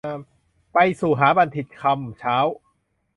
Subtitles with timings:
[0.73, 2.37] ไปสู่หาบัณทิต ค่ำเช้า